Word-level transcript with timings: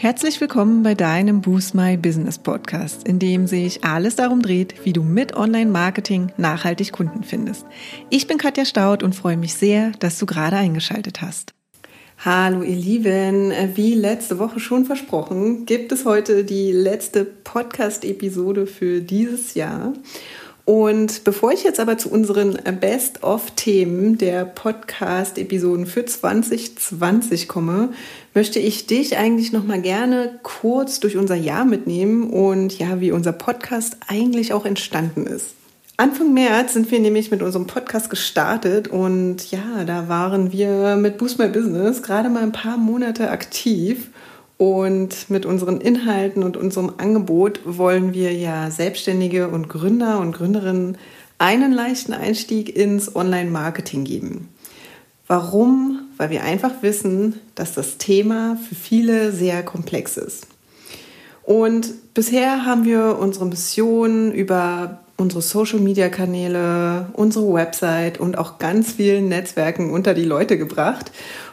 Herzlich 0.00 0.40
willkommen 0.40 0.84
bei 0.84 0.94
deinem 0.94 1.40
Boost 1.40 1.74
My 1.74 1.96
Business 1.96 2.38
Podcast, 2.38 3.08
in 3.08 3.18
dem 3.18 3.48
sich 3.48 3.82
alles 3.82 4.14
darum 4.14 4.42
dreht, 4.42 4.84
wie 4.84 4.92
du 4.92 5.02
mit 5.02 5.34
Online-Marketing 5.34 6.30
nachhaltig 6.36 6.92
Kunden 6.92 7.24
findest. 7.24 7.66
Ich 8.08 8.28
bin 8.28 8.38
Katja 8.38 8.64
Staud 8.64 9.02
und 9.02 9.16
freue 9.16 9.36
mich 9.36 9.54
sehr, 9.54 9.90
dass 9.98 10.16
du 10.20 10.24
gerade 10.24 10.54
eingeschaltet 10.54 11.20
hast. 11.20 11.52
Hallo 12.24 12.62
ihr 12.62 12.76
Lieben, 12.76 13.52
wie 13.74 13.94
letzte 13.94 14.38
Woche 14.38 14.60
schon 14.60 14.84
versprochen, 14.84 15.66
gibt 15.66 15.90
es 15.90 16.04
heute 16.04 16.44
die 16.44 16.70
letzte 16.70 17.24
Podcast-Episode 17.24 18.68
für 18.68 19.00
dieses 19.00 19.54
Jahr. 19.54 19.94
Und 20.68 21.24
bevor 21.24 21.50
ich 21.50 21.64
jetzt 21.64 21.80
aber 21.80 21.96
zu 21.96 22.10
unseren 22.10 22.58
Best-of-Themen 22.78 24.18
der 24.18 24.44
Podcast-Episoden 24.44 25.86
für 25.86 26.04
2020 26.04 27.48
komme, 27.48 27.94
möchte 28.34 28.58
ich 28.58 28.86
dich 28.86 29.16
eigentlich 29.16 29.50
noch 29.50 29.64
mal 29.64 29.80
gerne 29.80 30.38
kurz 30.42 31.00
durch 31.00 31.16
unser 31.16 31.36
Jahr 31.36 31.64
mitnehmen 31.64 32.28
und 32.28 32.78
ja, 32.78 33.00
wie 33.00 33.12
unser 33.12 33.32
Podcast 33.32 33.96
eigentlich 34.08 34.52
auch 34.52 34.66
entstanden 34.66 35.26
ist. 35.26 35.54
Anfang 35.96 36.34
März 36.34 36.74
sind 36.74 36.90
wir 36.90 37.00
nämlich 37.00 37.30
mit 37.30 37.40
unserem 37.40 37.66
Podcast 37.66 38.10
gestartet 38.10 38.88
und 38.88 39.50
ja, 39.50 39.84
da 39.86 40.08
waren 40.08 40.52
wir 40.52 40.96
mit 40.96 41.16
Boost 41.16 41.38
My 41.38 41.48
Business 41.48 42.02
gerade 42.02 42.28
mal 42.28 42.42
ein 42.42 42.52
paar 42.52 42.76
Monate 42.76 43.30
aktiv 43.30 44.10
und 44.58 45.30
mit 45.30 45.46
unseren 45.46 45.80
Inhalten 45.80 46.42
und 46.42 46.56
unserem 46.56 46.92
Angebot 46.98 47.60
wollen 47.64 48.12
wir 48.12 48.32
ja 48.32 48.70
Selbstständige 48.70 49.48
und 49.48 49.68
Gründer 49.68 50.18
und 50.18 50.32
Gründerinnen 50.32 50.98
einen 51.38 51.72
leichten 51.72 52.12
Einstieg 52.12 52.76
ins 52.76 53.14
Online-Marketing 53.14 54.04
geben. 54.04 54.48
Warum? 55.28 56.00
Weil 56.16 56.30
wir 56.30 56.42
einfach 56.42 56.82
wissen, 56.82 57.34
dass 57.54 57.74
das 57.74 57.98
Thema 57.98 58.58
für 58.68 58.74
viele 58.74 59.30
sehr 59.30 59.62
komplex 59.62 60.16
ist. 60.16 60.48
Und 61.44 62.12
bisher 62.12 62.66
haben 62.66 62.84
wir 62.84 63.18
unsere 63.20 63.46
Mission 63.46 64.32
über 64.32 65.00
unsere 65.16 65.42
Social-Media-Kanäle, 65.42 67.10
unsere 67.12 67.52
Website 67.52 68.18
und 68.18 68.38
auch 68.38 68.58
ganz 68.58 68.92
vielen 68.92 69.28
Netzwerken 69.28 69.90
unter 69.90 70.14
die 70.14 70.24
Leute 70.24 70.56
gebracht. 70.58 71.10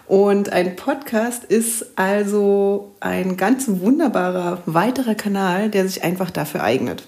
Und 0.07 0.51
ein 0.51 0.75
Podcast 0.75 1.43
ist 1.45 1.97
also 1.97 2.95
ein 2.99 3.37
ganz 3.37 3.65
wunderbarer 3.67 4.61
weiterer 4.65 5.15
Kanal, 5.15 5.69
der 5.69 5.87
sich 5.87 6.03
einfach 6.03 6.29
dafür 6.29 6.63
eignet. 6.63 7.07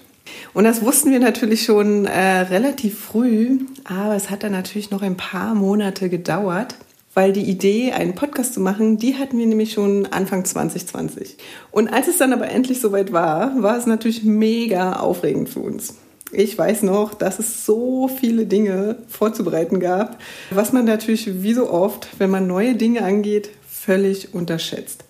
Und 0.52 0.64
das 0.64 0.82
wussten 0.82 1.10
wir 1.10 1.20
natürlich 1.20 1.64
schon 1.64 2.06
äh, 2.06 2.40
relativ 2.40 2.98
früh, 2.98 3.60
aber 3.84 4.14
es 4.14 4.30
hat 4.30 4.42
dann 4.42 4.52
natürlich 4.52 4.90
noch 4.90 5.02
ein 5.02 5.16
paar 5.16 5.54
Monate 5.54 6.08
gedauert, 6.08 6.74
weil 7.14 7.32
die 7.32 7.48
Idee, 7.48 7.92
einen 7.92 8.14
Podcast 8.14 8.54
zu 8.54 8.60
machen, 8.60 8.98
die 8.98 9.16
hatten 9.16 9.38
wir 9.38 9.46
nämlich 9.46 9.72
schon 9.72 10.06
Anfang 10.06 10.44
2020. 10.44 11.36
Und 11.70 11.92
als 11.92 12.08
es 12.08 12.18
dann 12.18 12.32
aber 12.32 12.50
endlich 12.50 12.80
soweit 12.80 13.12
war, 13.12 13.62
war 13.62 13.78
es 13.78 13.86
natürlich 13.86 14.24
mega 14.24 14.94
aufregend 14.94 15.48
für 15.48 15.60
uns. 15.60 15.94
Ich 16.32 16.58
weiß 16.58 16.82
noch, 16.82 17.14
dass 17.14 17.38
es 17.38 17.64
so 17.64 18.08
viele 18.08 18.44
Dinge 18.44 18.96
vorzubereiten 19.08 19.80
gab, 19.80 20.20
was 20.50 20.72
man 20.72 20.84
natürlich 20.84 21.42
wie 21.42 21.54
so 21.54 21.70
oft, 21.70 22.08
wenn 22.18 22.30
man 22.30 22.46
neue 22.46 22.74
Dinge 22.74 23.02
angeht, 23.02 23.50
völlig 23.66 24.34
unterschätzt. 24.34 25.04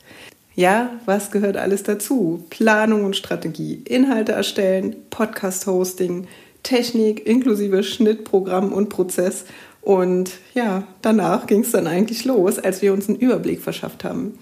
Ja, 0.54 0.90
was 1.06 1.30
gehört 1.30 1.56
alles 1.56 1.82
dazu? 1.82 2.44
Planung 2.50 3.04
und 3.04 3.16
Strategie, 3.16 3.82
Inhalte 3.84 4.32
erstellen, 4.32 4.96
Podcast-Hosting, 5.10 6.26
Technik 6.62 7.26
inklusive 7.26 7.82
Schnittprogramm 7.82 8.72
und 8.72 8.88
Prozess. 8.88 9.44
Und 9.82 10.32
ja, 10.54 10.82
danach 11.02 11.46
ging 11.46 11.60
es 11.60 11.70
dann 11.70 11.86
eigentlich 11.86 12.24
los, 12.24 12.58
als 12.58 12.82
wir 12.82 12.92
uns 12.92 13.08
einen 13.08 13.18
Überblick 13.18 13.60
verschafft 13.60 14.04
haben. 14.04 14.38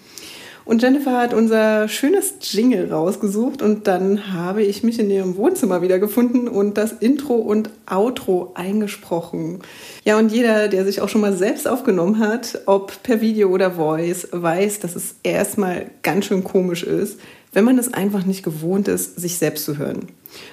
Und 0.67 0.83
Jennifer 0.83 1.17
hat 1.17 1.33
unser 1.33 1.87
schönes 1.87 2.35
Jingle 2.41 2.93
rausgesucht 2.93 3.63
und 3.63 3.87
dann 3.87 4.35
habe 4.35 4.65
ich 4.65 4.83
mich 4.83 4.99
in 4.99 5.09
ihrem 5.09 5.37
Wohnzimmer 5.37 5.81
wiedergefunden 5.81 6.49
und 6.49 6.77
das 6.77 6.91
Intro 6.91 7.37
und 7.37 7.71
Outro 7.89 8.51
eingesprochen. 8.57 9.61
Ja, 10.05 10.19
und 10.19 10.33
jeder, 10.33 10.67
der 10.67 10.85
sich 10.85 11.01
auch 11.01 11.09
schon 11.09 11.21
mal 11.21 11.35
selbst 11.35 11.69
aufgenommen 11.69 12.19
hat, 12.19 12.63
ob 12.67 13.01
per 13.05 13.21
Video 13.21 13.49
oder 13.51 13.71
Voice, 13.71 14.27
weiß, 14.33 14.81
dass 14.81 14.97
es 14.97 15.15
erstmal 15.23 15.87
ganz 16.03 16.25
schön 16.27 16.43
komisch 16.43 16.83
ist, 16.83 17.21
wenn 17.53 17.65
man 17.65 17.79
es 17.79 17.95
einfach 17.95 18.27
nicht 18.27 18.43
gewohnt 18.43 18.89
ist, 18.89 19.21
sich 19.21 19.39
selbst 19.39 19.65
zu 19.65 19.79
hören. 19.79 20.09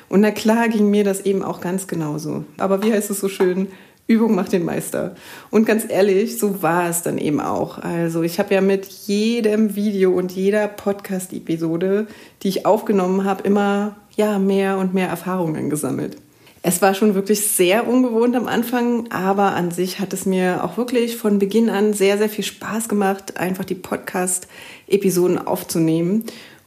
Und 0.10 0.22
na 0.22 0.30
klar 0.30 0.70
ging 0.70 0.92
mir 0.92 1.04
das 1.04 1.22
eben 1.22 1.42
auch 1.42 1.60
ganz 1.60 1.88
genauso. 1.88 2.46
Aber 2.58 2.84
wie 2.84 2.94
heißt 2.94 3.10
es 3.10 3.20
so 3.20 3.30
schön? 3.30 3.68
Übung 4.06 4.36
macht 4.36 4.52
den 4.52 4.66
Meister. 4.66 5.16
Und 5.50 5.66
ganz 5.66 5.86
ehrlich, 5.88 6.38
so 6.38 6.62
war 6.62 6.90
es 6.90 7.04
dann 7.04 7.18
eben 7.18 7.40
auch. 7.40 7.78
Also 7.78 8.22
ich 8.22 8.38
habe 8.38 8.54
ja 8.54 8.62
mit 8.62 8.86
jedem 8.86 9.76
Video 9.76 10.12
und 10.12 10.32
jeder 10.34 10.68
Podcast-Episode, 10.68 12.08
die 12.42 12.50
ich 12.50 12.66
aufgenommen 12.66 13.24
habe, 13.24 13.44
immer 13.44 13.96
ja 14.16 14.40
mehr 14.40 14.78
und 14.78 14.94
mehr 14.94 15.08
Erfahrungen 15.08 15.70
gesammelt. 15.70 16.18
Es 16.66 16.82
war 16.82 16.94
schon 16.94 17.14
wirklich 17.14 17.46
sehr 17.46 17.88
ungewohnt 17.90 18.38
am 18.38 18.48
Anfang, 18.48 19.12
aber 19.12 19.54
an 19.54 19.72
sich 19.72 20.00
hat 20.00 20.14
es 20.14 20.26
mir 20.26 20.64
auch 20.64 20.78
wirklich 20.78 21.18
von 21.18 21.38
Beginn 21.38 21.70
an 21.70 21.94
sehr, 21.94 22.18
sehr 22.18 22.30
viel 22.30 22.46
Spaß 22.46 22.88
gemacht, 22.88 23.38
einfach 23.38 23.66
die 23.66 23.76
Podcast-Episoden 23.76 25.46
aufzunehmen 25.46 26.24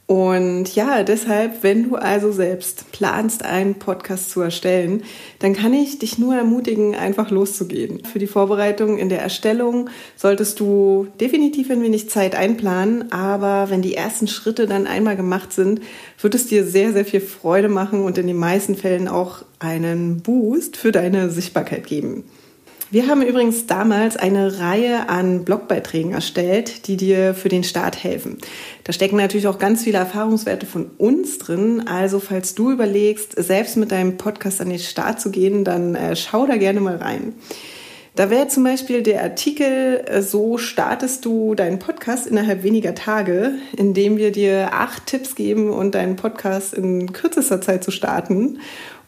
und 0.06 0.72
ja, 0.76 1.02
deshalb, 1.02 1.64
wenn 1.64 1.88
du 1.88 1.96
also 1.96 2.30
selbst 2.30 2.92
planst, 2.92 3.44
einen 3.44 3.74
Podcast 3.74 4.30
zu 4.30 4.40
erstellen, 4.40 5.02
dann 5.40 5.52
kann 5.52 5.74
ich 5.74 5.98
dich 5.98 6.16
nur 6.16 6.36
ermutigen, 6.36 6.94
einfach 6.94 7.32
loszugehen. 7.32 8.04
Für 8.04 8.20
die 8.20 8.28
Vorbereitung 8.28 8.98
in 8.98 9.08
der 9.08 9.20
Erstellung 9.20 9.90
solltest 10.14 10.60
du 10.60 11.08
definitiv 11.20 11.70
ein 11.70 11.82
wenig 11.82 12.08
Zeit 12.08 12.36
einplanen, 12.36 13.10
aber 13.10 13.68
wenn 13.68 13.82
die 13.82 13.96
ersten 13.96 14.28
Schritte 14.28 14.68
dann 14.68 14.86
einmal 14.86 15.16
gemacht 15.16 15.52
sind, 15.52 15.80
wird 16.20 16.36
es 16.36 16.46
dir 16.46 16.64
sehr, 16.64 16.92
sehr 16.92 17.04
viel 17.04 17.20
Freude 17.20 17.68
machen 17.68 18.04
und 18.04 18.16
in 18.16 18.28
den 18.28 18.38
meisten 18.38 18.76
Fällen 18.76 19.08
auch 19.08 19.44
einen 19.58 20.20
Boost 20.20 20.76
für 20.76 20.92
deine 20.92 21.30
Sichtbarkeit 21.30 21.84
geben. 21.84 22.22
Wir 22.88 23.08
haben 23.08 23.22
übrigens 23.22 23.66
damals 23.66 24.16
eine 24.16 24.60
Reihe 24.60 25.08
an 25.08 25.44
Blogbeiträgen 25.44 26.12
erstellt, 26.12 26.86
die 26.86 26.96
dir 26.96 27.34
für 27.34 27.48
den 27.48 27.64
Start 27.64 28.04
helfen. 28.04 28.38
Da 28.84 28.92
stecken 28.92 29.16
natürlich 29.16 29.48
auch 29.48 29.58
ganz 29.58 29.82
viele 29.82 29.98
Erfahrungswerte 29.98 30.66
von 30.66 30.90
uns 30.96 31.38
drin. 31.38 31.88
Also 31.88 32.20
falls 32.20 32.54
du 32.54 32.70
überlegst, 32.70 33.32
selbst 33.42 33.76
mit 33.76 33.90
deinem 33.90 34.18
Podcast 34.18 34.60
an 34.60 34.68
den 34.68 34.78
Start 34.78 35.20
zu 35.20 35.32
gehen, 35.32 35.64
dann 35.64 35.96
äh, 35.96 36.14
schau 36.14 36.46
da 36.46 36.56
gerne 36.56 36.80
mal 36.80 36.96
rein. 36.96 37.34
Da 38.16 38.30
wäre 38.30 38.48
zum 38.48 38.64
Beispiel 38.64 39.02
der 39.02 39.22
Artikel, 39.22 40.02
äh, 40.06 40.22
so 40.22 40.56
startest 40.56 41.24
du 41.26 41.54
deinen 41.54 41.80
Podcast 41.80 42.26
innerhalb 42.26 42.62
weniger 42.62 42.94
Tage, 42.94 43.54
indem 43.76 44.16
wir 44.16 44.32
dir 44.32 44.70
acht 44.72 45.06
Tipps 45.06 45.34
geben 45.34 45.70
und 45.70 45.94
deinen 45.94 46.16
Podcast 46.16 46.72
in 46.72 47.12
kürzester 47.12 47.60
Zeit 47.60 47.82
zu 47.84 47.90
starten. 47.90 48.60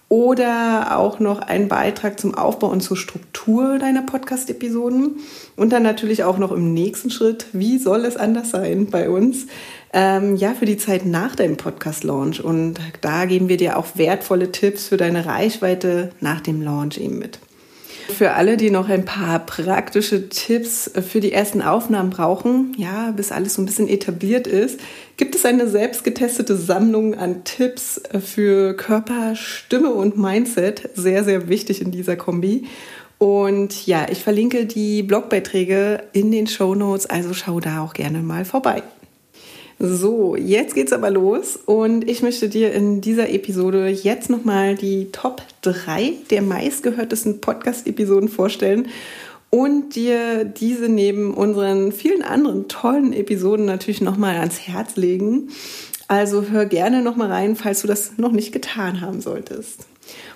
Oder 0.09 0.97
auch 0.99 1.21
noch 1.21 1.41
ein 1.41 1.69
Beitrag 1.69 2.19
zum 2.19 2.35
Aufbau 2.35 2.69
und 2.69 2.81
zur 2.81 2.97
Struktur 2.97 3.79
deiner 3.79 4.03
Podcast-Episoden. 4.03 5.17
Und 5.55 5.71
dann 5.71 5.83
natürlich 5.83 6.25
auch 6.25 6.39
noch 6.39 6.51
im 6.51 6.73
nächsten 6.73 7.11
Schritt, 7.11 7.47
wie 7.53 7.77
soll 7.77 8.07
es 8.07 8.17
anders 8.17 8.51
sein 8.51 8.87
bei 8.87 9.11
uns? 9.11 9.47
Ähm, 9.93 10.37
ja, 10.37 10.55
für 10.55 10.65
die 10.65 10.79
Zeit 10.79 11.05
nach 11.05 11.37
deinem 11.37 11.59
Podcast-Launch. 11.59 12.43
Und 12.43 12.77
da 13.03 13.27
geben 13.27 13.49
wir 13.49 13.59
dir 13.59 13.79
auch 13.79 13.87
wertvolle 13.97 14.51
Tipps 14.51 14.89
für 14.89 14.97
deine 14.97 15.27
Reichweite 15.27 16.11
nach 16.21 16.41
dem 16.41 16.63
Launch 16.63 16.97
eben 16.97 17.19
mit. 17.19 17.39
Für 18.09 18.33
alle, 18.33 18.57
die 18.57 18.71
noch 18.71 18.89
ein 18.89 19.05
paar 19.05 19.39
praktische 19.39 20.29
Tipps 20.29 20.91
für 21.09 21.21
die 21.21 21.33
ersten 21.33 21.63
Aufnahmen 21.63 22.11
brauchen, 22.11 22.75
ja, 22.77 23.13
bis 23.13 23.31
alles 23.31 23.55
so 23.55 23.63
ein 23.63 23.67
bisschen 23.67 23.89
etabliert 23.89 24.47
ist, 24.47 24.81
gibt 25.17 25.35
es 25.35 25.45
eine 25.45 25.69
selbst 25.69 26.05
getestete 26.05 26.57
Sammlung 26.57 27.15
an 27.15 27.45
Tipps 27.45 28.01
für 28.19 28.75
Körper, 28.75 29.37
Stimme 29.37 29.91
und 29.91 30.17
Mindset. 30.17 30.91
Sehr, 30.95 31.23
sehr 31.23 31.49
wichtig 31.49 31.81
in 31.83 31.91
dieser 31.91 32.17
Kombi. 32.17 32.67
Und 33.19 33.87
ja, 33.87 34.07
ich 34.11 34.23
verlinke 34.23 34.67
die 34.67 35.03
Blogbeiträge 35.03 36.05
in 36.13 36.33
den 36.33 36.47
Show 36.47 36.75
Notes, 36.75 37.07
also 37.07 37.35
schau 37.35 37.61
da 37.61 37.83
auch 37.83 37.93
gerne 37.93 38.21
mal 38.21 38.45
vorbei. 38.45 38.83
So, 39.81 40.35
jetzt 40.35 40.75
geht's 40.75 40.93
aber 40.93 41.09
los 41.09 41.57
und 41.65 42.09
ich 42.09 42.21
möchte 42.21 42.49
dir 42.49 42.73
in 42.73 43.01
dieser 43.01 43.31
Episode 43.31 43.87
jetzt 43.87 44.29
nochmal 44.29 44.75
die 44.75 45.13
Top 45.13 45.43
3 45.63 46.15
der 46.31 46.43
meistgehörtesten 46.43 47.41
Podcast-Episoden 47.41 48.29
vorstellen 48.29 48.89
und 49.51 49.95
dir 49.95 50.45
diese 50.45 50.89
neben 50.89 51.33
unseren 51.33 51.93
vielen 51.93 52.23
anderen 52.23 52.67
tollen 52.67 53.13
Episoden 53.13 53.67
natürlich 53.67 54.01
nochmal 54.01 54.39
ans 54.39 54.59
Herz 54.67 54.97
legen. 54.97 55.51
Also 56.09 56.47
hör 56.51 56.67
gerne 56.67 57.01
nochmal 57.01 57.31
rein, 57.31 57.55
falls 57.55 57.83
du 57.83 57.87
das 57.87 58.19
noch 58.19 58.33
nicht 58.33 58.51
getan 58.51 59.01
haben 59.01 59.21
solltest. 59.21 59.87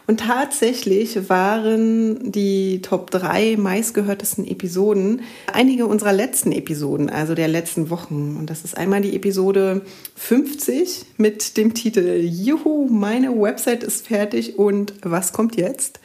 Und 0.06 0.20
tatsächlich 0.20 1.28
waren 1.28 2.32
die 2.32 2.82
Top 2.82 3.10
3 3.10 3.56
meistgehörtesten 3.56 4.46
Episoden 4.46 5.22
einige 5.52 5.86
unserer 5.86 6.12
letzten 6.12 6.52
Episoden, 6.52 7.08
also 7.08 7.34
der 7.34 7.48
letzten 7.48 7.88
Wochen. 7.90 8.36
Und 8.38 8.50
das 8.50 8.64
ist 8.64 8.76
einmal 8.76 9.00
die 9.00 9.14
Episode 9.14 9.82
50 10.16 11.06
mit 11.16 11.56
dem 11.56 11.74
Titel 11.74 12.20
Juhu, 12.20 12.88
meine 12.90 13.30
Website 13.40 13.82
ist 13.84 14.06
fertig 14.06 14.58
und 14.58 14.94
was 15.02 15.32
kommt 15.32 15.56
jetzt? 15.56 16.00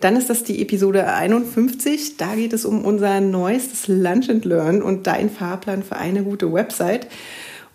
Dann 0.00 0.16
ist 0.16 0.30
das 0.30 0.44
die 0.44 0.62
Episode 0.62 1.12
51. 1.12 2.16
Da 2.18 2.36
geht 2.36 2.52
es 2.52 2.64
um 2.64 2.84
unser 2.84 3.20
neuestes 3.20 3.88
Lunch 3.88 4.30
and 4.30 4.44
Learn 4.44 4.80
und 4.80 5.06
dein 5.06 5.28
Fahrplan 5.28 5.82
für 5.82 5.96
eine 5.96 6.22
gute 6.22 6.52
Website. 6.52 7.08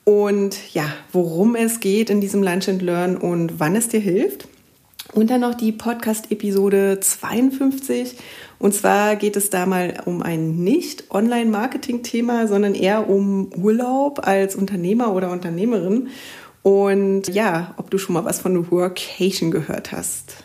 und 0.06 0.58
ja, 0.74 0.86
worum 1.14 1.56
es 1.56 1.80
geht 1.80 2.10
in 2.10 2.20
diesem 2.20 2.44
Lunch 2.44 2.68
and 2.68 2.82
Learn 2.82 3.16
und 3.16 3.60
wann 3.60 3.76
es 3.76 3.88
dir 3.88 4.02
hilft. 4.02 4.48
Und 5.14 5.30
dann 5.30 5.42
noch 5.42 5.54
die 5.54 5.72
Podcast-Episode 5.72 7.00
52. 7.00 8.16
Und 8.58 8.74
zwar 8.74 9.16
geht 9.16 9.36
es 9.36 9.52
da 9.52 9.68
mal 9.68 10.02
um 10.06 10.24
ein 10.24 10.64
nicht 10.64 11.12
Online-Marketing-Thema, 11.12 12.48
sondern 12.48 12.74
eher 12.74 13.08
um 13.08 13.52
Urlaub 13.54 14.26
als 14.26 14.56
Unternehmer 14.56 15.14
oder 15.14 15.32
Unternehmerin. 15.32 16.08
Und 16.64 17.28
ja, 17.28 17.76
ob 17.78 17.92
du 17.92 18.00
schon 18.00 18.14
mal 18.14 18.26
was 18.26 18.40
von 18.40 18.72
Workation 18.72 19.52
gehört 19.52 19.92
hast. 19.92 20.38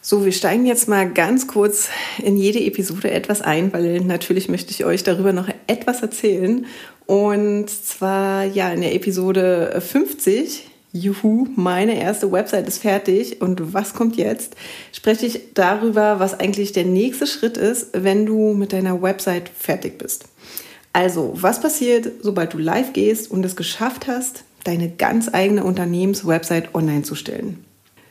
So, 0.00 0.24
wir 0.24 0.32
steigen 0.32 0.66
jetzt 0.66 0.88
mal 0.88 1.08
ganz 1.12 1.46
kurz 1.46 1.88
in 2.22 2.36
jede 2.36 2.60
Episode 2.60 3.10
etwas 3.12 3.42
ein, 3.42 3.72
weil 3.72 4.00
natürlich 4.00 4.48
möchte 4.48 4.72
ich 4.72 4.84
euch 4.84 5.04
darüber 5.04 5.32
noch 5.32 5.48
etwas 5.68 6.02
erzählen. 6.02 6.66
Und 7.06 7.70
zwar 7.70 8.44
ja 8.44 8.72
in 8.72 8.80
der 8.80 8.94
Episode 8.94 9.80
50 9.80 10.68
Juhu, 11.00 11.46
meine 11.56 12.00
erste 12.00 12.32
Website 12.32 12.66
ist 12.68 12.78
fertig 12.78 13.40
und 13.40 13.74
was 13.74 13.94
kommt 13.94 14.16
jetzt? 14.16 14.56
Spreche 14.92 15.26
ich 15.26 15.54
darüber, 15.54 16.20
was 16.20 16.38
eigentlich 16.38 16.72
der 16.72 16.84
nächste 16.84 17.26
Schritt 17.26 17.56
ist, 17.56 17.88
wenn 17.92 18.26
du 18.26 18.54
mit 18.54 18.72
deiner 18.72 19.02
Website 19.02 19.48
fertig 19.48 19.98
bist. 19.98 20.26
Also, 20.92 21.32
was 21.34 21.60
passiert, 21.60 22.10
sobald 22.22 22.54
du 22.54 22.58
live 22.58 22.92
gehst 22.94 23.30
und 23.30 23.44
es 23.44 23.56
geschafft 23.56 24.06
hast, 24.06 24.44
deine 24.64 24.88
ganz 24.88 25.28
eigene 25.32 25.64
Unternehmenswebsite 25.64 26.74
online 26.74 27.02
zu 27.02 27.14
stellen? 27.14 27.64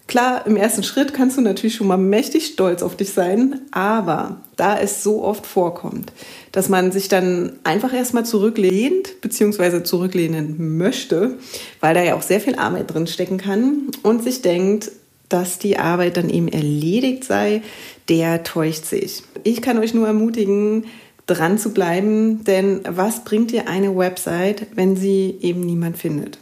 Klar, 0.07 0.45
im 0.45 0.55
ersten 0.55 0.83
Schritt 0.83 1.15
kannst 1.15 1.35
du 1.35 1.41
natürlich 1.41 1.75
schon 1.75 1.87
mal 1.87 1.97
mächtig 1.97 2.45
stolz 2.45 2.83
auf 2.83 2.95
dich 2.95 3.11
sein, 3.11 3.61
aber 3.71 4.41
da 4.55 4.79
es 4.79 5.01
so 5.01 5.23
oft 5.23 5.47
vorkommt, 5.47 6.13
dass 6.51 6.69
man 6.69 6.91
sich 6.91 7.07
dann 7.07 7.53
einfach 7.63 7.91
erstmal 7.91 8.23
zurücklehnt 8.23 9.19
bzw. 9.21 9.83
zurücklehnen 9.83 10.77
möchte, 10.77 11.39
weil 11.79 11.95
da 11.95 12.03
ja 12.03 12.15
auch 12.15 12.21
sehr 12.21 12.39
viel 12.39 12.55
Arbeit 12.55 12.93
drin 12.93 13.07
stecken 13.07 13.37
kann 13.37 13.89
und 14.03 14.23
sich 14.23 14.43
denkt, 14.43 14.91
dass 15.27 15.57
die 15.57 15.79
Arbeit 15.79 16.17
dann 16.17 16.29
eben 16.29 16.49
erledigt 16.49 17.23
sei, 17.23 17.63
der 18.07 18.43
täuscht 18.43 18.85
sich. 18.85 19.23
Ich 19.43 19.63
kann 19.63 19.79
euch 19.79 19.95
nur 19.95 20.05
ermutigen, 20.05 20.85
dran 21.25 21.57
zu 21.57 21.73
bleiben, 21.73 22.43
denn 22.43 22.81
was 22.87 23.23
bringt 23.23 23.49
dir 23.49 23.67
eine 23.67 23.97
Website, 23.97 24.67
wenn 24.75 24.95
sie 24.95 25.35
eben 25.41 25.61
niemand 25.61 25.97
findet? 25.97 26.37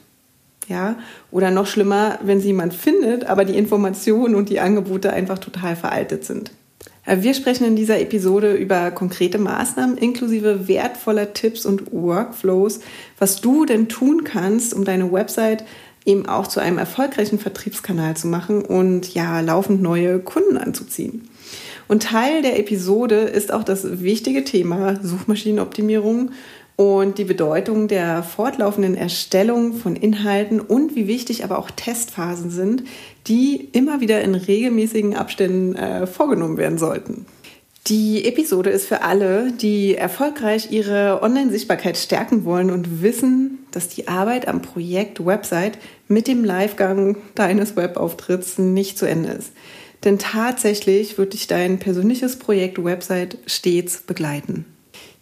Ja, 0.70 0.96
oder 1.30 1.52
noch 1.52 1.68
schlimmer, 1.68 2.20
wenn 2.24 2.40
sie 2.40 2.48
jemand 2.48 2.74
findet, 2.74 3.26
aber 3.26 3.44
die 3.44 3.58
Informationen 3.58 4.36
und 4.36 4.50
die 4.50 4.62
Angebote 4.62 5.12
einfach 5.12 5.38
total 5.38 5.76
veraltet 5.76 6.24
sind. 6.24 6.52
Äh, 7.06 7.18
wir 7.22 7.34
sprechen 7.34 7.66
in 7.66 7.76
dieser 7.76 8.00
Episode 8.00 8.54
über 8.54 8.92
konkrete 8.92 9.38
Maßnahmen 9.38 9.98
inklusive 9.98 10.68
wertvoller 10.68 11.34
Tipps 11.34 11.66
und 11.66 11.92
Workflows, 11.92 12.80
was 13.20 13.42
du 13.42 13.66
denn 13.66 13.90
tun 13.90 14.24
kannst, 14.24 14.74
um 14.74 14.86
deine 14.86 15.12
Website 15.12 15.66
eben 16.06 16.28
auch 16.28 16.48
zu 16.48 16.60
einem 16.60 16.78
erfolgreichen 16.78 17.40
Vertriebskanal 17.40 18.18
zu 18.18 18.28
machen 18.28 18.64
und 18.64 19.14
ja, 19.14 19.40
laufend 19.40 19.82
neue 19.82 20.20
Kunden 20.20 20.58
anzuziehen. 20.58 21.30
Und 21.88 22.04
Teil 22.04 22.42
der 22.42 22.60
Episode 22.60 23.16
ist 23.16 23.54
auch 23.54 23.64
das 23.64 24.02
wichtige 24.02 24.44
Thema 24.44 25.00
Suchmaschinenoptimierung 25.02 26.32
und 26.76 27.18
die 27.18 27.24
Bedeutung 27.24 27.88
der 27.88 28.24
fortlaufenden 28.24 28.96
Erstellung 28.96 29.74
von 29.74 29.96
Inhalten 29.96 30.60
und 30.60 30.96
wie 30.96 31.08
wichtig 31.08 31.44
aber 31.44 31.60
auch 31.60 31.70
Testphasen 31.72 32.50
sind, 32.50 32.84
die 33.28 33.70
immer 33.74 34.02
wieder 34.02 34.22
in 34.22 34.36
regelmäßigen 34.36 35.16
Abständen 35.16 35.76
äh, 35.76 36.08
vorgenommen 36.08 36.58
werden 36.58 36.78
sollten. 36.78 37.26
Die 37.88 38.24
Episode 38.26 38.70
ist 38.70 38.88
für 38.88 39.02
alle, 39.02 39.52
die 39.52 39.96
erfolgreich 39.96 40.72
ihre 40.72 41.22
Online-Sichtbarkeit 41.22 41.98
stärken 41.98 42.46
wollen 42.46 42.72
und 42.72 43.02
wissen, 43.02 43.60
dass 43.72 43.90
die 43.90 44.08
Arbeit 44.08 44.48
am 44.48 44.62
Projekt 44.62 45.26
Website 45.26 45.78
mit 46.08 46.28
dem 46.28 46.46
Livegang 46.46 47.18
deines 47.36 47.76
Webauftritts 47.76 48.58
nicht 48.58 48.98
zu 48.98 49.06
Ende 49.06 49.34
ist. 49.34 49.52
Denn 50.06 50.18
tatsächlich 50.18 51.18
wird 51.18 51.34
dich 51.34 51.48
dein 51.48 51.78
persönliches 51.78 52.40
Projekt 52.40 52.82
Website 52.82 53.38
stets 53.48 53.98
begleiten. 53.98 54.66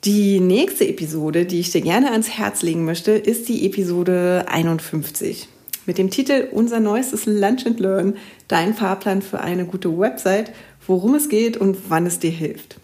Die 0.04 0.40
nächste 0.40 0.88
Episode, 0.88 1.46
die 1.46 1.60
ich 1.60 1.70
dir 1.70 1.82
gerne 1.82 2.10
ans 2.10 2.28
Herz 2.28 2.64
legen 2.64 2.86
möchte, 2.86 3.12
ist 3.12 3.48
die 3.48 3.68
Episode 3.68 4.46
51 4.48 5.48
mit 5.86 6.00
dem 6.00 6.10
Titel 6.10 6.48
Unser 6.52 6.80
neuestes 6.80 7.28
Lunch 7.28 7.68
and 7.68 7.80
Learn, 7.80 8.16
dein 8.48 8.74
Fahrplan 8.74 9.22
für 9.22 9.42
eine 9.42 9.66
gute 9.66 9.96
Website, 9.96 10.54
worum 10.88 11.14
es 11.14 11.30
geht 11.30 11.56
und 11.56 11.78
wann 11.90 12.08
es 12.08 12.18
dir 12.18 12.32
hilft. 12.32 12.78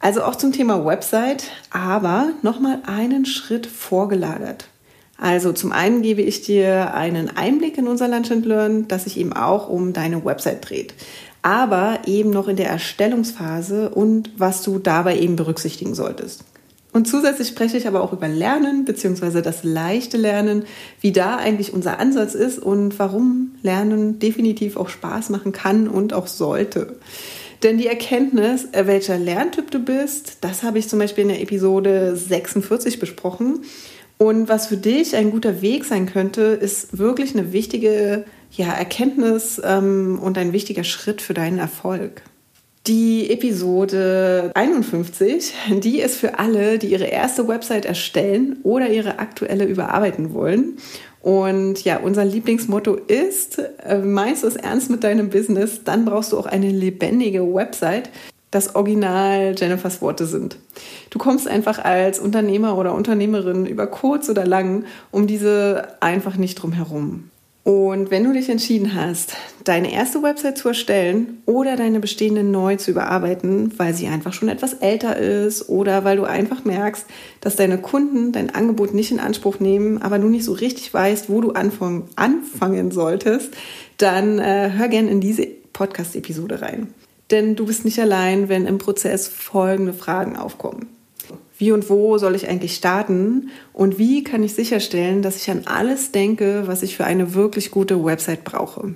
Also 0.00 0.24
auch 0.24 0.34
zum 0.34 0.50
Thema 0.50 0.84
Website, 0.84 1.44
aber 1.70 2.32
nochmal 2.42 2.82
einen 2.84 3.26
Schritt 3.26 3.68
vorgelagert. 3.68 4.66
Also 5.16 5.52
zum 5.52 5.70
einen 5.70 6.02
gebe 6.02 6.22
ich 6.22 6.42
dir 6.42 6.94
einen 6.94 7.36
Einblick 7.36 7.78
in 7.78 7.86
unser 7.86 8.08
Lunch 8.08 8.32
and 8.32 8.44
Learn, 8.44 8.88
das 8.88 9.04
sich 9.04 9.18
eben 9.18 9.34
auch 9.34 9.68
um 9.68 9.92
deine 9.92 10.24
Website 10.24 10.68
dreht 10.68 10.94
aber 11.44 12.00
eben 12.06 12.30
noch 12.30 12.48
in 12.48 12.56
der 12.56 12.70
Erstellungsphase 12.70 13.90
und 13.90 14.30
was 14.38 14.62
du 14.62 14.78
dabei 14.78 15.18
eben 15.18 15.36
berücksichtigen 15.36 15.94
solltest. 15.94 16.42
Und 16.90 17.06
zusätzlich 17.06 17.48
spreche 17.48 17.76
ich 17.76 17.86
aber 17.86 18.02
auch 18.02 18.14
über 18.14 18.28
Lernen 18.28 18.86
bzw. 18.86 19.42
das 19.42 19.62
leichte 19.62 20.16
Lernen, 20.16 20.64
wie 21.02 21.12
da 21.12 21.36
eigentlich 21.36 21.74
unser 21.74 21.98
Ansatz 21.98 22.34
ist 22.34 22.58
und 22.58 22.98
warum 22.98 23.56
Lernen 23.62 24.18
definitiv 24.18 24.78
auch 24.78 24.88
Spaß 24.88 25.28
machen 25.28 25.52
kann 25.52 25.86
und 25.86 26.14
auch 26.14 26.28
sollte. 26.28 26.96
Denn 27.62 27.76
die 27.76 27.88
Erkenntnis, 27.88 28.66
äh, 28.72 28.86
welcher 28.86 29.18
Lerntyp 29.18 29.70
du 29.70 29.80
bist, 29.80 30.38
das 30.40 30.62
habe 30.62 30.78
ich 30.78 30.88
zum 30.88 30.98
Beispiel 30.98 31.22
in 31.22 31.28
der 31.28 31.42
Episode 31.42 32.16
46 32.16 32.98
besprochen. 32.98 33.60
Und 34.24 34.48
was 34.48 34.68
für 34.68 34.78
dich 34.78 35.16
ein 35.16 35.30
guter 35.30 35.60
Weg 35.60 35.84
sein 35.84 36.06
könnte, 36.06 36.40
ist 36.40 36.96
wirklich 36.96 37.36
eine 37.36 37.52
wichtige 37.52 38.24
ja, 38.52 38.72
Erkenntnis 38.72 39.60
ähm, 39.62 40.18
und 40.18 40.38
ein 40.38 40.54
wichtiger 40.54 40.82
Schritt 40.82 41.20
für 41.20 41.34
deinen 41.34 41.58
Erfolg. 41.58 42.22
Die 42.86 43.28
Episode 43.28 44.50
51, 44.54 45.52
die 45.68 46.00
ist 46.00 46.16
für 46.16 46.38
alle, 46.38 46.78
die 46.78 46.86
ihre 46.86 47.04
erste 47.04 47.46
Website 47.48 47.84
erstellen 47.84 48.60
oder 48.62 48.88
ihre 48.88 49.18
aktuelle 49.18 49.66
überarbeiten 49.66 50.32
wollen. 50.32 50.78
Und 51.20 51.84
ja, 51.84 51.98
unser 51.98 52.24
Lieblingsmotto 52.24 52.94
ist, 52.94 53.58
äh, 53.86 53.98
meinst 53.98 54.42
du 54.42 54.46
es 54.46 54.56
ernst 54.56 54.88
mit 54.88 55.04
deinem 55.04 55.28
Business, 55.28 55.82
dann 55.84 56.06
brauchst 56.06 56.32
du 56.32 56.38
auch 56.38 56.46
eine 56.46 56.70
lebendige 56.70 57.42
Website. 57.54 58.08
Das 58.54 58.76
Original 58.76 59.56
Jennifers 59.58 60.00
Worte 60.00 60.26
sind. 60.26 60.58
Du 61.10 61.18
kommst 61.18 61.48
einfach 61.48 61.80
als 61.80 62.20
Unternehmer 62.20 62.78
oder 62.78 62.94
Unternehmerin 62.94 63.66
über 63.66 63.88
kurz 63.88 64.28
oder 64.28 64.46
lang 64.46 64.84
um 65.10 65.26
diese 65.26 65.88
einfach 65.98 66.36
nicht 66.36 66.54
drum 66.54 66.70
herum. 66.70 67.30
Und 67.64 68.12
wenn 68.12 68.22
du 68.22 68.32
dich 68.32 68.48
entschieden 68.48 68.94
hast, 68.94 69.32
deine 69.64 69.92
erste 69.92 70.22
Website 70.22 70.56
zu 70.56 70.68
erstellen 70.68 71.42
oder 71.46 71.74
deine 71.74 71.98
bestehende 71.98 72.44
neu 72.44 72.76
zu 72.76 72.92
überarbeiten, 72.92 73.76
weil 73.76 73.92
sie 73.92 74.06
einfach 74.06 74.32
schon 74.32 74.48
etwas 74.48 74.74
älter 74.74 75.16
ist 75.16 75.68
oder 75.68 76.04
weil 76.04 76.16
du 76.16 76.22
einfach 76.22 76.64
merkst, 76.64 77.06
dass 77.40 77.56
deine 77.56 77.78
Kunden 77.78 78.30
dein 78.30 78.54
Angebot 78.54 78.94
nicht 78.94 79.10
in 79.10 79.18
Anspruch 79.18 79.58
nehmen, 79.58 80.00
aber 80.00 80.20
du 80.20 80.28
nicht 80.28 80.44
so 80.44 80.52
richtig 80.52 80.94
weißt, 80.94 81.28
wo 81.28 81.40
du 81.40 81.50
anfangen, 81.54 82.04
anfangen 82.14 82.92
solltest, 82.92 83.50
dann 83.96 84.38
äh, 84.38 84.70
hör 84.76 84.86
gern 84.86 85.08
in 85.08 85.20
diese 85.20 85.48
Podcast-Episode 85.72 86.62
rein. 86.62 86.94
Denn 87.30 87.56
du 87.56 87.66
bist 87.66 87.84
nicht 87.84 87.98
allein, 87.98 88.48
wenn 88.48 88.66
im 88.66 88.78
Prozess 88.78 89.28
folgende 89.28 89.92
Fragen 89.92 90.36
aufkommen. 90.36 90.88
Wie 91.56 91.72
und 91.72 91.88
wo 91.88 92.18
soll 92.18 92.34
ich 92.34 92.48
eigentlich 92.48 92.74
starten? 92.74 93.48
Und 93.72 93.96
wie 93.98 94.24
kann 94.24 94.42
ich 94.42 94.54
sicherstellen, 94.54 95.22
dass 95.22 95.36
ich 95.36 95.48
an 95.50 95.62
alles 95.66 96.10
denke, 96.10 96.64
was 96.66 96.82
ich 96.82 96.96
für 96.96 97.04
eine 97.04 97.34
wirklich 97.34 97.70
gute 97.70 98.04
Website 98.04 98.42
brauche? 98.44 98.94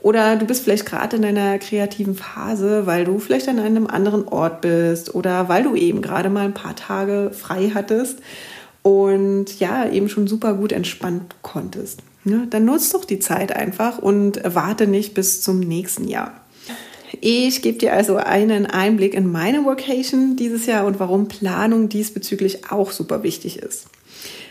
Oder 0.00 0.36
du 0.36 0.46
bist 0.46 0.62
vielleicht 0.62 0.86
gerade 0.86 1.16
in 1.16 1.22
deiner 1.22 1.58
kreativen 1.58 2.14
Phase, 2.14 2.86
weil 2.86 3.04
du 3.04 3.18
vielleicht 3.18 3.48
an 3.48 3.58
einem 3.58 3.86
anderen 3.86 4.28
Ort 4.28 4.60
bist 4.60 5.14
oder 5.14 5.48
weil 5.48 5.64
du 5.64 5.74
eben 5.74 6.02
gerade 6.02 6.30
mal 6.30 6.44
ein 6.44 6.54
paar 6.54 6.76
Tage 6.76 7.32
frei 7.32 7.72
hattest 7.74 8.20
und 8.82 9.58
ja, 9.58 9.88
eben 9.88 10.08
schon 10.08 10.28
super 10.28 10.54
gut 10.54 10.72
entspannt 10.72 11.34
konntest. 11.42 12.00
Ja, 12.24 12.44
dann 12.48 12.64
nutzt 12.64 12.94
doch 12.94 13.04
die 13.04 13.18
Zeit 13.18 13.52
einfach 13.52 13.98
und 13.98 14.40
warte 14.44 14.86
nicht 14.86 15.14
bis 15.14 15.42
zum 15.42 15.60
nächsten 15.60 16.06
Jahr. 16.08 16.40
Ich 17.20 17.62
gebe 17.62 17.78
dir 17.78 17.92
also 17.92 18.16
einen 18.16 18.66
Einblick 18.66 19.14
in 19.14 19.30
meine 19.30 19.64
Vocation 19.64 20.36
dieses 20.36 20.66
Jahr 20.66 20.86
und 20.86 21.00
warum 21.00 21.28
Planung 21.28 21.88
diesbezüglich 21.88 22.70
auch 22.70 22.90
super 22.90 23.22
wichtig 23.22 23.58
ist 23.58 23.86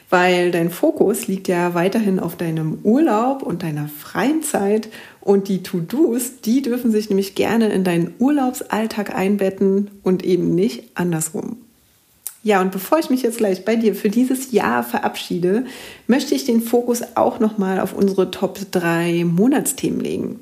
weil 0.09 0.51
dein 0.51 0.69
Fokus 0.69 1.27
liegt 1.27 1.47
ja 1.47 1.73
weiterhin 1.73 2.19
auf 2.19 2.37
deinem 2.37 2.79
Urlaub 2.83 3.43
und 3.43 3.63
deiner 3.63 3.89
freien 3.89 4.41
Zeit 4.41 4.89
und 5.19 5.49
die 5.49 5.63
To-Dos, 5.63 6.41
die 6.41 6.61
dürfen 6.61 6.91
sich 6.91 7.09
nämlich 7.09 7.35
gerne 7.35 7.69
in 7.69 7.83
deinen 7.83 8.13
Urlaubsalltag 8.19 9.13
einbetten 9.13 9.91
und 10.03 10.23
eben 10.23 10.55
nicht 10.55 10.83
andersrum. 10.95 11.57
Ja, 12.43 12.61
und 12.61 12.71
bevor 12.71 12.99
ich 12.99 13.09
mich 13.09 13.23
jetzt 13.23 13.39
gleich 13.39 13.65
bei 13.65 13.75
dir 13.75 13.93
für 13.93 14.09
dieses 14.09 14.53
Jahr 14.53 14.83
verabschiede, 14.83 15.65
möchte 16.05 16.33
ich 16.33 16.45
den 16.45 16.61
Fokus 16.61 17.01
auch 17.15 17.39
nochmal 17.41 17.81
auf 17.81 17.93
unsere 17.93 18.31
Top 18.31 18.59
3 18.71 19.25
Monatsthemen 19.25 19.99
legen. 19.99 20.39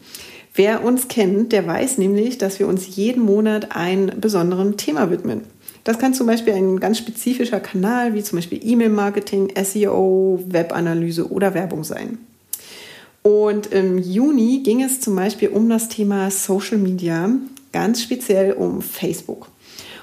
Wer 0.56 0.86
uns 0.86 1.10
kennt, 1.10 1.52
der 1.52 1.68
weiß 1.68 1.98
nämlich, 1.98 2.38
dass 2.38 2.60
wir 2.60 2.68
uns 2.68 2.96
jeden 2.96 3.24
Monat 3.24 3.76
einem 3.76 4.22
besonderen 4.22 4.78
Thema 4.78 5.12
widmen. 5.12 5.42
Das 5.84 6.00
kann 6.00 6.14
zum 6.14 6.28
Beispiel 6.28 6.54
ein 6.54 6.80
ganz 6.80 6.98
spezifischer 6.98 7.60
Kanal 7.60 8.14
wie 8.14 8.24
zum 8.24 8.38
Beispiel 8.38 8.60
E-Mail-Marketing, 8.64 9.52
SEO, 9.62 10.44
Webanalyse 10.48 11.30
oder 11.30 11.54
Werbung 11.54 11.84
sein. 11.84 12.18
Und 13.22 13.68
im 13.68 13.98
Juni 13.98 14.62
ging 14.64 14.82
es 14.82 15.02
zum 15.02 15.16
Beispiel 15.16 15.50
um 15.50 15.68
das 15.68 15.90
Thema 15.90 16.32
Social 16.32 16.78
Media, 16.78 17.30
ganz 17.74 18.02
speziell 18.02 18.54
um 18.54 18.82
Facebook. 18.82 19.48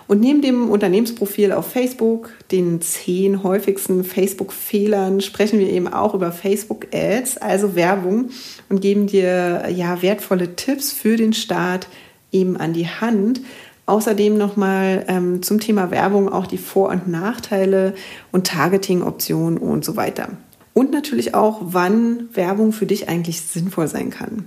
Und 0.09 0.21
neben 0.21 0.43
dem 0.43 0.71
Unternehmensprofil 0.71 1.53
auf 1.53 1.67
Facebook, 1.73 2.31
den 2.51 2.81
zehn 2.81 3.43
häufigsten 3.43 4.05
Facebook-Fehlern, 4.05 5.21
sprechen 5.21 5.59
wir 5.59 5.71
eben 5.71 5.89
auch 5.89 6.15
über 6.15 6.33
Facebook-Ads, 6.33 7.39
also 7.39 7.75
Werbung, 7.75 8.31
und 8.69 8.81
geben 8.81 9.07
dir 9.07 9.69
ja 9.71 10.03
wertvolle 10.03 10.57
Tipps 10.57 10.93
für 10.93 11.17
den 11.17 11.33
Start 11.33 11.89
eben 12.33 12.57
an 12.57 12.73
die 12.73 12.89
Hand, 12.89 13.41
Außerdem 13.85 14.39
nochmal 14.39 15.05
ähm, 15.09 15.43
zum 15.43 15.59
Thema 15.59 15.91
Werbung 15.91 16.33
auch 16.33 16.47
die 16.47 16.59
Vor- 16.59 16.91
und 16.91 17.09
Nachteile 17.09 17.95
und 18.31 18.47
Targeting-Optionen 18.47 19.59
und 19.59 19.85
so 19.85 19.97
weiter. 19.97 20.29
Und 20.75 20.91
natürlich 20.91 21.35
auch, 21.35 21.61
wann 21.63 22.29
Werbung 22.35 22.73
für 22.73 22.87
dich 22.87 23.09
eigentlich 23.09 23.43
sinnvoll 23.43 23.89
sein 23.89 24.11
kann. 24.11 24.47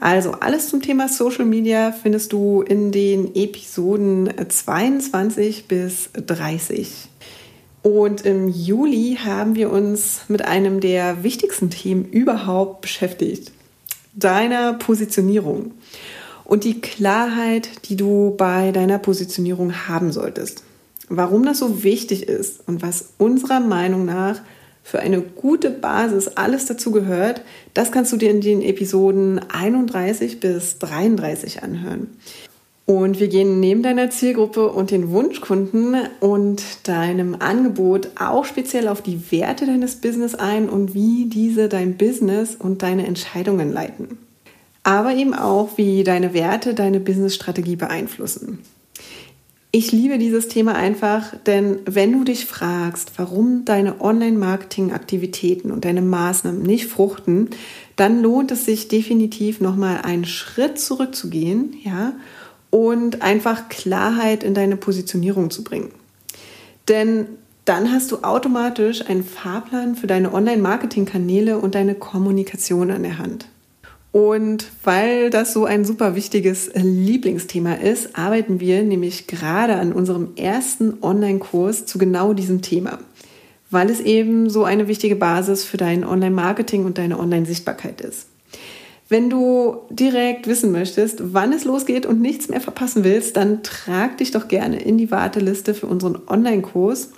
Also 0.00 0.32
alles 0.32 0.68
zum 0.68 0.82
Thema 0.82 1.08
Social 1.08 1.44
Media 1.44 1.92
findest 1.92 2.32
du 2.32 2.62
in 2.62 2.90
den 2.90 3.34
Episoden 3.36 4.30
22 4.48 5.68
bis 5.68 6.10
30. 6.14 7.08
Und 7.82 8.26
im 8.26 8.48
Juli 8.48 9.18
haben 9.24 9.54
wir 9.54 9.70
uns 9.70 10.22
mit 10.28 10.44
einem 10.44 10.80
der 10.80 11.22
wichtigsten 11.22 11.70
Themen 11.70 12.04
überhaupt 12.04 12.82
beschäftigt. 12.82 13.52
Deiner 14.12 14.74
Positionierung 14.74 15.72
und 16.44 16.64
die 16.64 16.80
Klarheit, 16.80 17.88
die 17.88 17.96
du 17.96 18.34
bei 18.36 18.72
deiner 18.72 18.98
Positionierung 18.98 19.88
haben 19.88 20.10
solltest. 20.10 20.64
Warum 21.08 21.44
das 21.44 21.58
so 21.58 21.84
wichtig 21.84 22.28
ist 22.28 22.66
und 22.66 22.82
was 22.82 23.10
unserer 23.18 23.60
Meinung 23.60 24.04
nach 24.04 24.40
für 24.82 25.00
eine 25.00 25.20
gute 25.20 25.70
Basis 25.70 26.28
alles 26.28 26.66
dazu 26.66 26.90
gehört, 26.90 27.42
das 27.74 27.92
kannst 27.92 28.12
du 28.12 28.16
dir 28.16 28.30
in 28.30 28.40
den 28.40 28.62
Episoden 28.62 29.40
31 29.50 30.40
bis 30.40 30.78
33 30.78 31.62
anhören. 31.62 32.08
Und 32.86 33.20
wir 33.20 33.28
gehen 33.28 33.60
neben 33.60 33.84
deiner 33.84 34.10
Zielgruppe 34.10 34.68
und 34.68 34.90
den 34.90 35.10
Wunschkunden 35.10 35.96
und 36.18 36.88
deinem 36.88 37.36
Angebot 37.38 38.08
auch 38.18 38.44
speziell 38.44 38.88
auf 38.88 39.00
die 39.00 39.30
Werte 39.30 39.66
deines 39.66 39.96
Business 39.96 40.34
ein 40.34 40.68
und 40.68 40.92
wie 40.92 41.26
diese 41.26 41.68
dein 41.68 41.96
Business 41.96 42.56
und 42.56 42.82
deine 42.82 43.06
Entscheidungen 43.06 43.72
leiten 43.72 44.18
aber 44.82 45.14
eben 45.14 45.34
auch, 45.34 45.76
wie 45.76 46.04
deine 46.04 46.34
Werte 46.34 46.74
deine 46.74 47.00
Businessstrategie 47.00 47.76
beeinflussen. 47.76 48.60
Ich 49.72 49.92
liebe 49.92 50.18
dieses 50.18 50.48
Thema 50.48 50.74
einfach, 50.74 51.32
denn 51.46 51.78
wenn 51.84 52.12
du 52.12 52.24
dich 52.24 52.44
fragst, 52.44 53.12
warum 53.18 53.64
deine 53.64 54.00
Online-Marketing-Aktivitäten 54.00 55.70
und 55.70 55.84
deine 55.84 56.02
Maßnahmen 56.02 56.60
nicht 56.60 56.86
fruchten, 56.86 57.50
dann 57.94 58.20
lohnt 58.20 58.50
es 58.50 58.64
sich 58.64 58.88
definitiv 58.88 59.60
nochmal 59.60 60.00
einen 60.02 60.24
Schritt 60.24 60.80
zurückzugehen, 60.80 61.76
ja, 61.84 62.14
und 62.70 63.22
einfach 63.22 63.68
Klarheit 63.68 64.42
in 64.42 64.54
deine 64.54 64.76
Positionierung 64.76 65.50
zu 65.50 65.62
bringen. 65.62 65.92
Denn 66.88 67.26
dann 67.64 67.92
hast 67.92 68.10
du 68.10 68.24
automatisch 68.24 69.06
einen 69.06 69.22
Fahrplan 69.22 69.94
für 69.94 70.08
deine 70.08 70.34
Online-Marketing-Kanäle 70.34 71.58
und 71.58 71.76
deine 71.76 71.94
Kommunikation 71.94 72.90
an 72.90 73.04
der 73.04 73.18
Hand. 73.18 73.46
Und 74.12 74.66
weil 74.82 75.30
das 75.30 75.52
so 75.52 75.64
ein 75.66 75.84
super 75.84 76.16
wichtiges 76.16 76.70
Lieblingsthema 76.74 77.74
ist, 77.74 78.16
arbeiten 78.16 78.58
wir 78.58 78.82
nämlich 78.82 79.28
gerade 79.28 79.76
an 79.76 79.92
unserem 79.92 80.30
ersten 80.36 80.94
Online-Kurs 81.00 81.86
zu 81.86 81.98
genau 81.98 82.32
diesem 82.32 82.60
Thema, 82.60 82.98
weil 83.70 83.88
es 83.88 84.00
eben 84.00 84.50
so 84.50 84.64
eine 84.64 84.88
wichtige 84.88 85.14
Basis 85.14 85.64
für 85.64 85.76
dein 85.76 86.04
Online-Marketing 86.04 86.84
und 86.84 86.98
deine 86.98 87.20
Online-Sichtbarkeit 87.20 88.00
ist. 88.00 88.26
Wenn 89.08 89.30
du 89.30 89.78
direkt 89.90 90.46
wissen 90.46 90.72
möchtest, 90.72 91.32
wann 91.32 91.52
es 91.52 91.64
losgeht 91.64 92.06
und 92.06 92.20
nichts 92.20 92.48
mehr 92.48 92.60
verpassen 92.60 93.04
willst, 93.04 93.36
dann 93.36 93.62
trag 93.62 94.18
dich 94.18 94.30
doch 94.32 94.48
gerne 94.48 94.80
in 94.80 94.98
die 94.98 95.10
Warteliste 95.10 95.74
für 95.74 95.86
unseren 95.86 96.18
Online-Kurs 96.28 97.10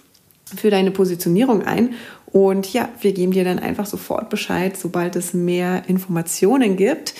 für 0.56 0.70
deine 0.70 0.90
Positionierung 0.90 1.62
ein 1.62 1.94
und 2.32 2.72
ja, 2.72 2.88
wir 3.00 3.12
geben 3.12 3.32
dir 3.32 3.44
dann 3.44 3.58
einfach 3.58 3.86
sofort 3.86 4.30
Bescheid, 4.30 4.76
sobald 4.76 5.16
es 5.16 5.34
mehr 5.34 5.84
Informationen 5.86 6.76
gibt. 6.76 7.14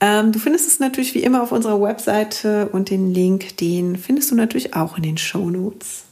Ähm, 0.00 0.32
du 0.32 0.38
findest 0.38 0.68
es 0.68 0.80
natürlich 0.80 1.14
wie 1.14 1.22
immer 1.22 1.42
auf 1.42 1.52
unserer 1.52 1.80
Webseite 1.80 2.68
und 2.68 2.90
den 2.90 3.12
Link, 3.12 3.56
den 3.56 3.96
findest 3.96 4.30
du 4.30 4.34
natürlich 4.34 4.74
auch 4.74 4.96
in 4.96 5.02
den 5.02 5.18
Show 5.18 5.50
Notes. 5.50 6.04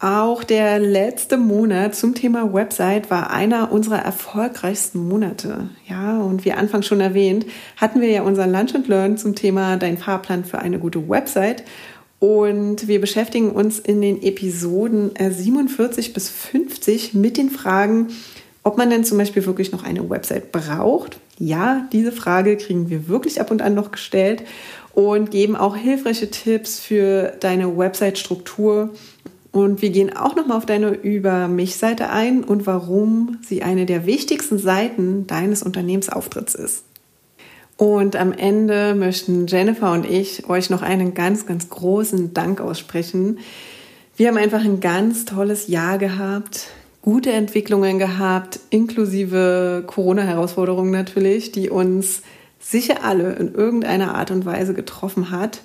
Auch 0.00 0.44
der 0.44 0.78
letzte 0.78 1.36
Monat 1.36 1.96
zum 1.96 2.14
Thema 2.14 2.54
Website 2.54 3.10
war 3.10 3.30
einer 3.30 3.72
unserer 3.72 3.98
erfolgreichsten 3.98 5.08
Monate. 5.08 5.70
Ja, 5.88 6.18
und 6.18 6.44
wie 6.44 6.52
anfangs 6.52 6.86
schon 6.86 7.00
erwähnt, 7.00 7.46
hatten 7.76 8.00
wir 8.00 8.08
ja 8.08 8.22
unser 8.22 8.46
Lunch 8.46 8.76
and 8.76 8.86
Learn 8.86 9.18
zum 9.18 9.34
Thema 9.34 9.76
Dein 9.76 9.98
Fahrplan 9.98 10.44
für 10.44 10.60
eine 10.60 10.78
gute 10.78 11.08
Website. 11.08 11.64
Und 12.20 12.88
wir 12.88 13.00
beschäftigen 13.00 13.52
uns 13.52 13.78
in 13.78 14.00
den 14.00 14.22
Episoden 14.22 15.12
47 15.16 16.08
äh, 16.08 16.12
bis 16.12 16.28
50 16.28 17.14
mit 17.14 17.36
den 17.36 17.50
Fragen, 17.50 18.08
Ob 18.64 18.76
man 18.76 18.90
denn 18.90 19.04
zum 19.04 19.16
Beispiel 19.16 19.46
wirklich 19.46 19.72
noch 19.72 19.84
eine 19.84 20.10
Website 20.10 20.52
braucht? 20.52 21.18
Ja, 21.38 21.88
diese 21.92 22.12
Frage 22.12 22.56
kriegen 22.56 22.90
wir 22.90 23.08
wirklich 23.08 23.40
ab 23.40 23.50
und 23.50 23.62
an 23.62 23.74
noch 23.74 23.92
gestellt 23.92 24.42
und 24.92 25.30
geben 25.30 25.56
auch 25.56 25.76
hilfreiche 25.76 26.30
Tipps 26.30 26.80
für 26.80 27.32
deine 27.40 27.78
Website-Struktur. 27.78 28.90
Und 29.52 29.80
wir 29.80 29.90
gehen 29.90 30.14
auch 30.14 30.36
nochmal 30.36 30.58
auf 30.58 30.66
deine 30.66 30.90
Über 30.90 31.48
mich-Seite 31.48 32.10
ein 32.10 32.44
und 32.44 32.66
warum 32.66 33.38
sie 33.40 33.62
eine 33.62 33.86
der 33.86 34.04
wichtigsten 34.04 34.58
Seiten 34.58 35.26
deines 35.26 35.62
Unternehmensauftritts 35.62 36.54
ist. 36.54 36.84
Und 37.78 38.16
am 38.16 38.32
Ende 38.32 38.96
möchten 38.96 39.46
Jennifer 39.46 39.92
und 39.92 40.04
ich 40.04 40.48
euch 40.50 40.68
noch 40.68 40.82
einen 40.82 41.14
ganz, 41.14 41.46
ganz 41.46 41.70
großen 41.70 42.34
Dank 42.34 42.60
aussprechen. 42.60 43.38
Wir 44.16 44.26
haben 44.26 44.36
einfach 44.36 44.64
ein 44.64 44.80
ganz 44.80 45.24
tolles 45.24 45.68
Jahr 45.68 45.96
gehabt, 45.96 46.70
gute 47.02 47.30
Entwicklungen 47.30 48.00
gehabt, 48.00 48.58
inklusive 48.70 49.84
Corona-Herausforderungen 49.86 50.90
natürlich, 50.90 51.52
die 51.52 51.70
uns 51.70 52.22
sicher 52.58 53.04
alle 53.04 53.34
in 53.34 53.54
irgendeiner 53.54 54.16
Art 54.16 54.32
und 54.32 54.44
Weise 54.44 54.74
getroffen 54.74 55.30
hat. 55.30 55.62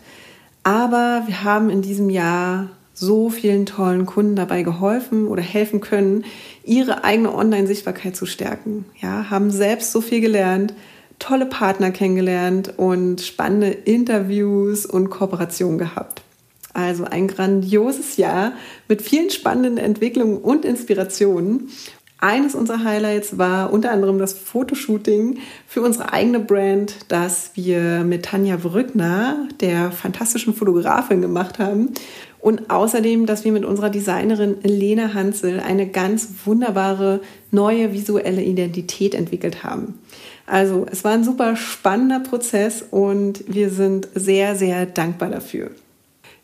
Aber 0.62 1.24
wir 1.25 1.43
haben 1.43 1.72
in 1.72 1.82
diesem 1.82 2.12
Jahr 2.12 2.70
so 2.93 3.32
vielen 3.32 3.65
tollen 3.65 4.05
Kunden 4.05 4.36
dabei 4.36 4.62
geholfen 4.62 5.25
oder 5.25 5.41
helfen 5.41 5.82
können, 5.82 6.25
ihre 6.63 7.03
eigene 7.03 7.34
Online-Sichtbarkeit 7.34 8.15
zu 8.15 8.27
stärken. 8.27 8.86
Ja, 9.01 9.32
haben 9.32 9.50
selbst 9.50 9.91
so 9.91 10.00
viel 10.00 10.22
gelernt, 10.22 10.75
tolle 11.24 11.46
Partner 11.46 11.92
kennengelernt 11.92 12.74
und 12.75 13.22
spannende 13.22 13.70
Interviews 13.70 14.86
und 14.86 15.10
Kooperationen 15.10 15.77
gehabt. 15.77 16.22
Also 16.74 17.06
ein 17.06 17.27
grandioses 17.27 18.18
Jahr 18.18 18.51
mit 18.89 19.01
vielen 19.01 19.30
spannenden 19.30 19.77
Entwicklungen 19.77 20.38
und 20.38 20.65
Inspirationen. 20.65 21.70
Eines 22.18 22.56
unserer 22.56 22.84
Highlights 22.84 23.38
war 23.38 23.72
unter 23.72 23.92
anderem 23.92 24.18
das 24.18 24.34
Fotoshooting 24.34 25.39
für 25.65 25.82
unsere 25.82 26.12
eigene 26.12 26.39
Brand, 26.42 26.96
das 27.08 27.51
wir 27.56 28.03
mit 28.03 28.25
Tanja 28.25 28.58
Brückner, 28.58 29.48
der 29.62 29.92
fantastischen 29.92 30.53
Fotografin, 30.53 31.22
gemacht 31.22 31.58
haben. 31.58 31.89
Und 32.39 32.70
außerdem, 32.70 33.25
dass 33.25 33.46
wir 33.46 33.53
mit 33.53 33.63
unserer 33.63 33.89
Designerin 33.89 34.58
Lena 34.63 35.13
Hansel 35.13 35.62
eine 35.62 35.88
ganz 35.88 36.27
wunderbare 36.44 37.22
neue 37.51 37.94
visuelle 37.94 38.44
Identität 38.44 39.15
entwickelt 39.15 39.63
haben. 39.63 40.00
Also 40.46 40.86
es 40.92 41.04
war 41.04 41.14
ein 41.14 41.24
super 41.24 41.56
spannender 41.56 42.20
Prozess 42.20 42.84
und 42.90 43.44
wir 43.48 43.70
sind 43.70 44.08
sehr, 44.14 44.56
sehr 44.56 44.86
dankbar 44.86 45.30
dafür. 45.30 45.72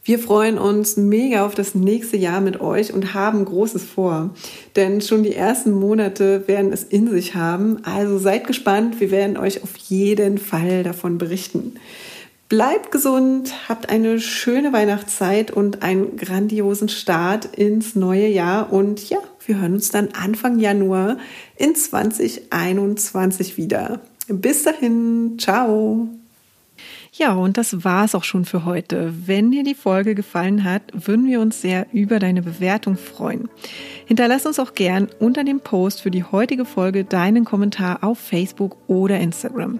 Wir 0.04 0.18
freuen 0.18 0.58
uns 0.58 0.98
mega 0.98 1.46
auf 1.46 1.54
das 1.54 1.76
nächste 1.76 2.18
Jahr 2.18 2.42
mit 2.42 2.62
euch 2.62 2.94
und 2.94 3.14
haben 3.14 3.46
Großes 3.46 3.84
vor. 3.84 4.34
Denn 4.76 5.02
schon 5.02 5.24
die 5.24 5.36
ersten 5.36 5.72
Monate 5.72 6.48
werden 6.48 6.72
es 6.72 6.84
in 6.84 7.10
sich 7.10 7.36
haben. 7.36 7.84
Also 7.84 8.18
seid 8.18 8.48
gespannt, 8.48 9.00
wir 9.02 9.12
werden 9.12 9.38
euch 9.38 9.62
auf 9.62 9.76
jeden 9.76 10.38
Fall 10.38 10.84
davon 10.84 11.18
berichten. 11.18 11.76
Bleibt 12.50 12.92
gesund, 12.92 13.70
habt 13.70 13.90
eine 13.90 14.20
schöne 14.20 14.74
Weihnachtszeit 14.74 15.52
und 15.52 15.84
einen 15.84 16.18
grandiosen 16.18 16.90
Start 16.90 17.46
ins 17.46 17.96
neue 17.96 18.28
Jahr. 18.28 18.74
Und 18.74 19.08
ja, 19.08 19.20
wir 19.46 19.60
hören 19.60 19.76
uns 19.76 19.92
dann 19.92 20.10
Anfang 20.20 20.58
Januar 20.58 21.18
in 21.58 21.76
2021 21.76 23.58
wieder. 23.58 24.02
Bis 24.28 24.64
dahin, 24.64 25.38
ciao. 25.38 26.10
Ja, 27.12 27.34
und 27.34 27.58
das 27.58 27.84
war 27.84 28.06
es 28.06 28.16
auch 28.16 28.24
schon 28.24 28.46
für 28.46 28.66
heute. 28.66 29.14
Wenn 29.28 29.52
dir 29.52 29.64
die 29.64 29.76
Folge 29.76 30.16
gefallen 30.16 30.64
hat, 30.64 30.82
würden 30.94 31.28
wir 31.28 31.42
uns 31.42 31.62
sehr 31.62 31.86
über 31.94 32.18
deine 32.18 32.42
Bewertung 32.42 32.98
freuen. 32.98 33.48
Hinterlass 34.08 34.48
uns 34.48 34.58
auch 34.58 34.74
gern 34.74 35.08
unter 35.20 35.44
dem 35.44 35.60
Post 35.60 36.02
für 36.02 36.10
die 36.10 36.24
heutige 36.24 36.66
Folge 36.66 37.04
deinen 37.04 37.46
Kommentar 37.46 38.04
auf 38.04 38.18
Facebook 38.18 38.78
oder 38.88 39.20
Instagram. 39.20 39.80